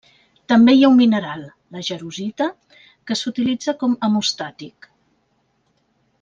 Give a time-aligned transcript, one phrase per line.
[0.51, 1.43] També hi ha un mineral,
[1.75, 2.47] la jarosita
[3.11, 4.91] que s'utilitza com hemostàtic.